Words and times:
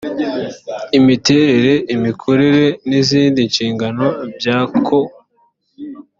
imiterere 0.97 1.73
imikorere 1.95 2.65
n 2.87 2.89
izindi 3.01 3.39
nshingano 3.49 4.05
byako 4.37 4.97